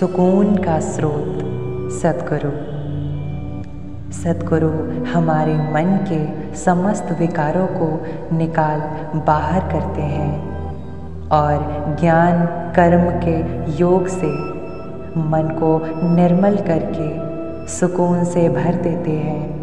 सुकून 0.00 0.56
का 0.56 0.80
स्रोत 0.80 1.38
सतगुरु 1.92 2.50
सतगुरु 4.12 4.68
हमारे 5.04 5.54
मन 5.54 6.06
के 6.12 6.54
समस्त 6.56 7.16
विकारों 7.18 7.66
को 7.66 8.06
निकाल 8.36 8.80
बाहर 9.20 9.60
करते 9.60 10.02
हैं 10.02 10.40
और 11.28 11.86
ज्ञान, 12.00 12.46
कर्म 12.46 13.20
के 13.24 13.72
योग 13.78 14.06
से 14.06 14.26
मन 15.16 15.56
को 15.58 15.78
निर्मल 16.14 16.56
करके 16.56 17.08
सुकून 17.68 18.24
से 18.24 18.48
भर 18.48 18.74
देते 18.74 19.10
हैं। 19.10 19.60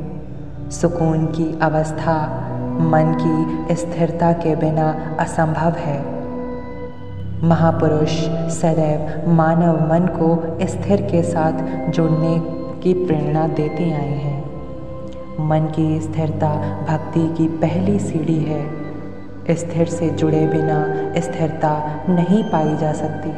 सुकून 0.69 1.25
की 1.25 1.59
अवस्था 1.61 2.47
मन 2.79 3.17
की 3.21 3.75
स्थिरता 3.75 4.31
के 4.31 4.55
बिना 4.55 5.17
असंभव 5.19 5.71
है। 5.71 6.16
महापुरुष 7.43 8.09
सदैव 8.49 9.29
मानव 9.29 9.93
मन 9.93 9.99
को 9.99 10.57
स्थिर 10.67 11.01
के 11.01 11.23
साथ 11.23 11.87
जुड़ने 11.91 12.39
की 12.81 13.05
प्रेरणा 13.05 13.47
देते 13.47 13.83
आए 13.83 14.13
हैं। 14.13 14.43
मन 15.47 15.59
की 15.59 15.99
स्थिरता 15.99 16.49
भक्ति 16.89 17.35
की 17.37 17.47
पहली 17.47 17.99
सीढ़ी 17.99 18.39
है। 18.39 18.69
स्थिर 19.51 19.87
से 19.87 20.09
जुड़े 20.09 20.47
बिना 20.47 21.11
स्थिरता 21.21 22.03
नहीं 22.09 22.43
पाई 22.43 22.77
जा 22.77 22.93
सकती। 22.93 23.29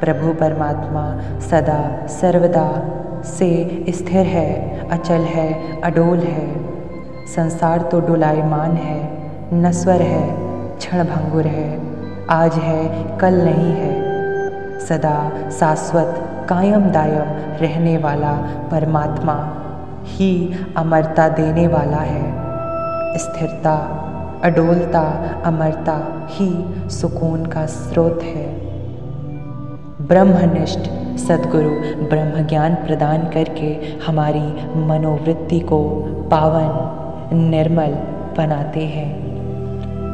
प्रभु 0.00 0.32
परमात्मा 0.32 1.20
सदा, 1.40 2.06
सर्वदा 2.06 2.82
से 3.24 3.84
स्थिर 3.88 4.26
है, 4.26 4.80
अचल 4.88 5.20
है, 5.20 5.80
अडोल 5.80 6.18
है। 6.18 6.60
संसार 7.26 7.82
तो 7.82 8.00
डुलायमान 8.00 8.70
है 8.70 9.10
नस्वर 9.54 10.02
है, 10.02 10.36
क्षण 10.76 11.04
भंगुर 11.04 11.46
है। 11.46 11.91
आज 12.30 12.54
है, 12.54 13.18
कल 13.18 13.34
नहीं 13.34 13.72
है। 13.72 14.12
सदा 14.78 15.50
शाश्वत 15.50 16.14
कायम 16.48 16.82
दायम 16.84 17.56
रहने 17.60 17.96
वाला 17.98 18.32
परमात्मा 18.70 19.56
ही 20.04 20.54
अमरता 20.76 21.28
देने 21.28 21.66
वाला 21.66 21.96
है। 21.96 22.32
स्थिरता, 23.18 23.98
अडोलता, 24.44 25.30
अमरता 25.44 26.26
ही 26.30 26.74
सुकून 26.90 27.46
का 27.46 27.66
स्रोत 27.66 28.20
है। 28.22 28.46
ब्रह्मनिष्ठ 30.06 30.80
सदगुरु 31.18 31.70
ब्रह्म 32.08 32.46
ज्ञान 32.46 32.74
प्रदान 32.74 33.18
करके 33.18 33.78
हमारी 34.06 34.76
मनोवृत्ति 34.76 35.60
को 35.60 35.88
पावन, 36.30 36.98
निर्मल 37.36 37.90
बनाते 38.38 38.80
हैं। 38.80 39.21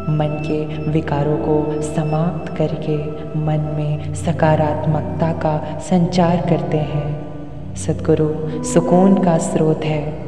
मन 0.09 0.43
के 0.47 0.91
विकारों 0.91 1.37
को 1.37 1.83
समाप्त 1.83 2.57
करके 2.57 2.97
मन 3.39 3.73
में 3.77 4.15
सकारात्मकता 4.15 5.33
का 5.33 5.79
संचार 5.79 6.37
करते 6.37 6.77
हैं। 6.77 7.29
सदगुरु, 7.75 8.65
सुकून 8.65 9.15
का 9.15 9.39
स्रोत 9.39 9.85
है। 9.85 10.19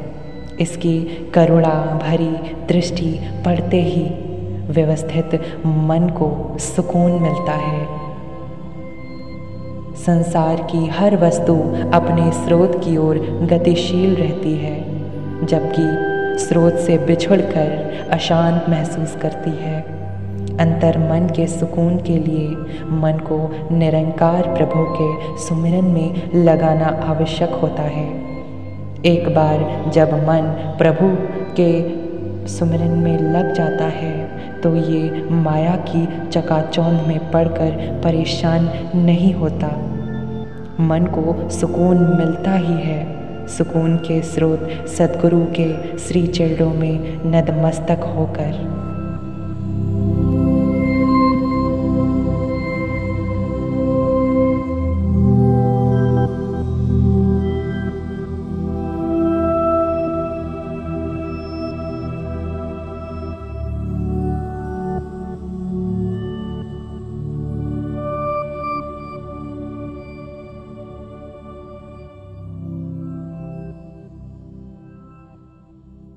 इसकी 0.59 1.03
करुणा 1.33 1.99
भरी 2.03 2.51
दृष्टि 2.67 3.19
पड़ते 3.45 3.81
ही 3.81 4.03
व्यवस्थित 4.73 5.35
मन 5.65 6.09
को 6.09 6.57
सुकून 6.59 7.11
मिलता 7.11 7.51
है। 7.51 7.87
संसार 9.95 10.55
की 10.55 10.87
हर 10.87 11.15
वस्तु 11.15 11.55
अपने 11.93 12.31
स्रोत 12.31 12.75
की 12.75 12.97
ओर 12.97 13.17
गतिशील 13.51 14.15
रहती 14.15 14.53
है, 14.53 14.81
जबकि 15.45 16.10
स्रोत 16.37 16.75
से 16.75 16.97
बिछुड़कर 16.97 18.09
अशांत 18.11 18.65
महसूस 18.69 19.15
करती 19.21 19.51
है। 19.51 19.79
अंतर 20.57 20.97
मन 20.97 21.27
के 21.27 21.47
सुकून 21.47 21.97
के 21.97 22.17
लिए 22.17 22.47
मन 22.91 23.19
को 23.23 23.37
निरंकार 23.75 24.41
प्रभु 24.47 24.85
के 24.91 25.37
सुमिरन 25.37 25.85
में 25.85 26.43
लगाना 26.45 26.85
आवश्यक 26.85 27.49
होता 27.49 27.83
है। 27.83 28.07
एक 29.05 29.29
बार 29.35 29.91
जब 29.93 30.13
मन 30.13 30.53
प्रभु 30.77 31.07
के 31.59 31.71
सुमिरन 32.47 32.97
में 32.97 33.17
लग 33.33 33.53
जाता 33.53 33.85
है 33.85 34.61
तो 34.61 34.75
ये 34.75 35.29
माया 35.31 35.75
की 35.87 36.29
चकाचौंध 36.29 37.07
में 37.07 37.31
पड़कर 37.31 38.01
परेशान 38.03 38.69
नहीं 38.95 39.33
होता। 39.33 39.67
मन 40.79 41.05
को 41.05 41.49
सुकून 41.49 41.97
मिलता 41.97 42.53
ही 42.53 42.73
है। 42.73 43.20
सुकून 43.47 43.97
के 43.97 44.21
स्रोत 44.21 44.87
सदगुरु 44.87 45.45
के 45.45 45.97
श्री 45.97 46.27
चरणों 46.27 46.73
में 46.73 47.21
नतमस्तक 47.25 48.03
होकर। 48.03 48.80